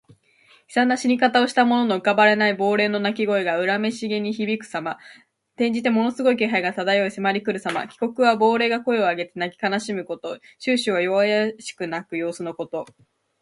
[0.09, 0.17] 悲
[0.73, 4.97] 惨な死に方をした者の浮かばれない亡霊の泣き声が、恨めしげに響くさま。
[5.57, 7.81] 転じてものすごい気配が漂い迫りくるさま。
[8.01, 10.39] 「鬼哭」は亡霊が声を上げて泣き悲しむこと。
[10.59, 12.87] 「啾啾」は弱弱しく鳴く様子のこと。